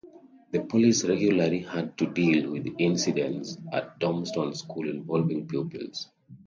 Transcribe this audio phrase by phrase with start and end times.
[0.49, 6.09] The police regularly had to deal with incidents at Dormston School involving pupils.